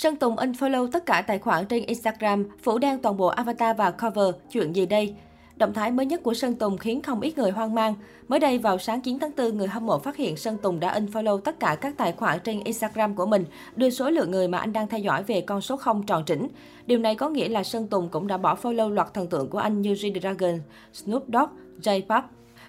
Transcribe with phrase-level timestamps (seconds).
[0.00, 3.90] Sơn Tùng unfollow tất cả tài khoản trên Instagram, phủ đen toàn bộ avatar và
[3.90, 4.34] cover.
[4.50, 5.14] Chuyện gì đây?
[5.56, 7.94] Động thái mới nhất của Sơn Tùng khiến không ít người hoang mang.
[8.28, 11.00] Mới đây vào sáng 9 tháng 4, người hâm mộ phát hiện Sơn Tùng đã
[11.00, 13.44] unfollow tất cả các tài khoản trên Instagram của mình,
[13.76, 16.48] đưa số lượng người mà anh đang theo dõi về con số 0 tròn chỉnh.
[16.86, 19.58] Điều này có nghĩa là Sơn Tùng cũng đã bỏ follow loạt thần tượng của
[19.58, 20.58] anh như G-Dragon,
[20.92, 21.50] Snoop Dogg,
[21.82, 22.22] J-Pop,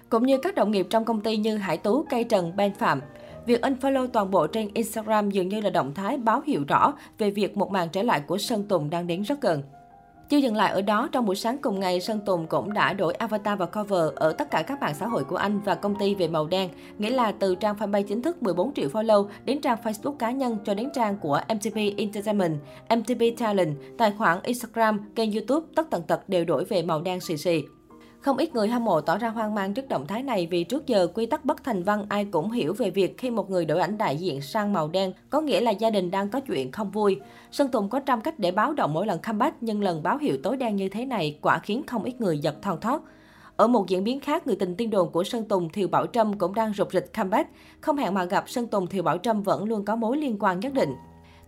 [0.08, 3.00] cũng như các đồng nghiệp trong công ty như Hải Tú, Cây Trần, Ben Phạm.
[3.46, 7.30] Việc unfollow toàn bộ trên Instagram dường như là động thái báo hiệu rõ về
[7.30, 9.62] việc một màn trở lại của Sơn Tùng đang đến rất gần.
[10.28, 13.14] Chưa dừng lại ở đó, trong buổi sáng cùng ngày, Sơn Tùng cũng đã đổi
[13.14, 16.14] avatar và cover ở tất cả các mạng xã hội của anh và công ty
[16.14, 16.68] về màu đen,
[16.98, 20.58] nghĩa là từ trang fanpage chính thức 14 triệu follow đến trang Facebook cá nhân
[20.64, 22.58] cho đến trang của MTV Entertainment,
[22.96, 27.20] MTV Talent, tài khoản Instagram, kênh YouTube, tất tần tật đều đổi về màu đen
[27.20, 27.62] xì xì.
[28.22, 30.86] Không ít người hâm mộ tỏ ra hoang mang trước động thái này vì trước
[30.86, 33.80] giờ quy tắc bất thành văn ai cũng hiểu về việc khi một người đổi
[33.80, 36.90] ảnh đại diện sang màu đen có nghĩa là gia đình đang có chuyện không
[36.90, 37.20] vui.
[37.50, 40.36] Sơn Tùng có trăm cách để báo động mỗi lần comeback nhưng lần báo hiệu
[40.42, 43.02] tối đen như thế này quả khiến không ít người giật thon thót.
[43.56, 46.38] Ở một diễn biến khác, người tình tiên đồn của Sơn Tùng Thiều Bảo Trâm
[46.38, 47.50] cũng đang rục rịch comeback.
[47.80, 50.60] Không hẹn mà gặp, Sơn Tùng Thiều Bảo Trâm vẫn luôn có mối liên quan
[50.60, 50.94] nhất định.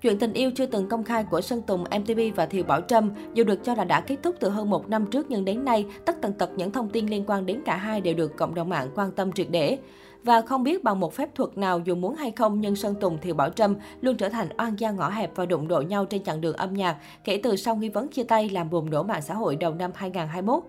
[0.05, 3.11] Chuyện tình yêu chưa từng công khai của Sơn Tùng, MTV và Thiều Bảo Trâm
[3.35, 5.87] dù được cho là đã kết thúc từ hơn một năm trước nhưng đến nay,
[6.05, 8.69] tất tần tật những thông tin liên quan đến cả hai đều được cộng đồng
[8.69, 9.79] mạng quan tâm triệt để.
[10.23, 13.19] Và không biết bằng một phép thuật nào dù muốn hay không nhưng Sơn Tùng
[13.19, 16.25] Thiều Bảo Trâm luôn trở thành oan gia ngõ hẹp và đụng độ nhau trên
[16.25, 19.23] chặng đường âm nhạc kể từ sau nghi vấn chia tay làm bùng nổ mạng
[19.23, 20.63] xã hội đầu năm 2021.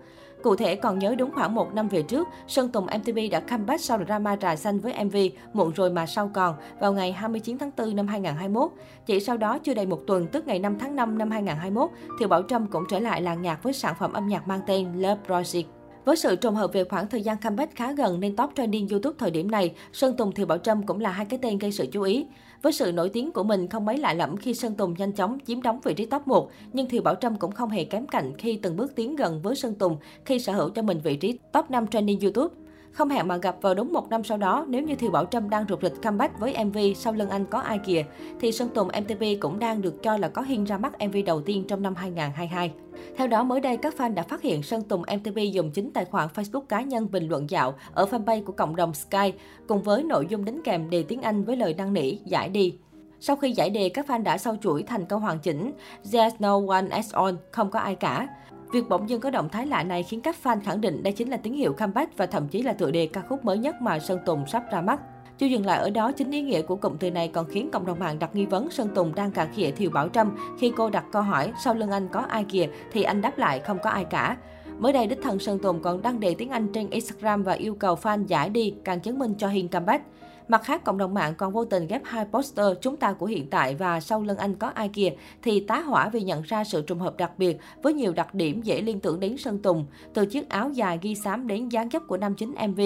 [0.46, 3.80] Cụ thể, còn nhớ đúng khoảng một năm về trước, Sơn Tùng MTV đã comeback
[3.80, 5.16] sau drama trà xanh với MV
[5.52, 8.70] Muộn rồi mà sau còn vào ngày 29 tháng 4 năm 2021.
[9.06, 12.28] Chỉ sau đó chưa đầy một tuần, tức ngày 5 tháng 5 năm 2021, Thiều
[12.28, 15.20] Bảo Trâm cũng trở lại làng nhạc với sản phẩm âm nhạc mang tên Love
[15.28, 15.75] Project.
[16.06, 19.16] Với sự trùng hợp về khoảng thời gian comeback khá gần nên top trending YouTube
[19.18, 21.86] thời điểm này, Sơn Tùng Thiều Bảo Trâm cũng là hai cái tên gây sự
[21.92, 22.26] chú ý.
[22.62, 25.38] Với sự nổi tiếng của mình không mấy lạ lẫm khi Sơn Tùng nhanh chóng
[25.46, 28.32] chiếm đóng vị trí top 1, nhưng Thiều Bảo Trâm cũng không hề kém cạnh
[28.38, 31.38] khi từng bước tiến gần với Sơn Tùng khi sở hữu cho mình vị trí
[31.52, 32.54] top 5 trending YouTube.
[32.96, 35.50] Không hẹn mà gặp vào đúng một năm sau đó, nếu như Thiều Bảo Trâm
[35.50, 38.04] đang rụt rịch comeback với MV Sau lưng anh có ai kìa,
[38.40, 41.40] thì Sơn Tùng MTP cũng đang được cho là có hiên ra mắt MV đầu
[41.40, 42.72] tiên trong năm 2022.
[43.16, 46.04] Theo đó, mới đây các fan đã phát hiện Sơn Tùng MTP dùng chính tài
[46.04, 49.32] khoản Facebook cá nhân bình luận dạo ở fanpage của cộng đồng Sky,
[49.68, 52.78] cùng với nội dung đính kèm đề tiếng Anh với lời năn nỉ, giải đi.
[53.20, 55.72] Sau khi giải đề, các fan đã sau chuỗi thành câu hoàn chỉnh
[56.04, 58.28] There's no one as on, không có ai cả.
[58.72, 61.30] Việc bỗng dưng có động thái lạ này khiến các fan khẳng định đây chính
[61.30, 63.98] là tín hiệu comeback và thậm chí là tựa đề ca khúc mới nhất mà
[63.98, 65.00] Sơn Tùng sắp ra mắt.
[65.38, 67.86] Chưa dừng lại ở đó, chính ý nghĩa của cụm từ này còn khiến cộng
[67.86, 70.90] đồng mạng đặt nghi vấn Sơn Tùng đang cà khịa Thiều Bảo Trâm khi cô
[70.90, 73.90] đặt câu hỏi sau lưng anh có ai kìa thì anh đáp lại không có
[73.90, 74.36] ai cả.
[74.78, 77.74] Mới đây, đích thân Sơn Tùng còn đăng đề tiếng Anh trên Instagram và yêu
[77.74, 80.04] cầu fan giải đi, càng chứng minh cho Hiên comeback.
[80.48, 83.50] Mặt khác, cộng đồng mạng còn vô tình ghép hai poster chúng ta của hiện
[83.50, 85.10] tại và sau lưng anh có ai kìa
[85.42, 88.62] thì tá hỏa vì nhận ra sự trùng hợp đặc biệt với nhiều đặc điểm
[88.62, 92.02] dễ liên tưởng đến Sơn Tùng, từ chiếc áo dài ghi xám đến dáng dấp
[92.06, 92.80] của nam chính MV.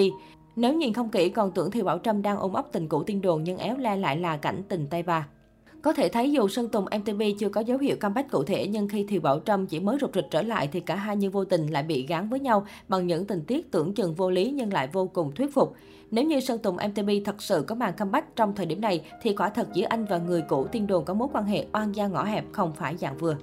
[0.55, 3.21] Nếu nhìn không kỹ còn tưởng thì Bảo Trâm đang ôm ấp tình cũ tiên
[3.21, 5.27] đồn nhưng éo le lại là cảnh tình tay ba.
[5.81, 8.87] Có thể thấy dù Sơn Tùng MTV chưa có dấu hiệu comeback cụ thể, nhưng
[8.87, 11.45] khi Thiều Bảo Trâm chỉ mới rụt rịch trở lại thì cả hai như vô
[11.45, 14.73] tình lại bị gán với nhau bằng những tình tiết tưởng chừng vô lý nhưng
[14.73, 15.75] lại vô cùng thuyết phục.
[16.11, 19.33] Nếu như Sơn Tùng MTV thật sự có màn comeback trong thời điểm này, thì
[19.33, 22.07] quả thật giữa anh và người cũ tiên đồn có mối quan hệ oan gia
[22.07, 23.35] ngõ hẹp không phải dạng vừa.